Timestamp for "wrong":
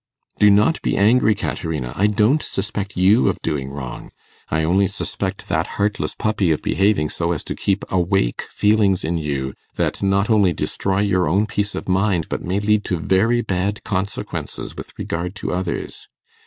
3.69-4.09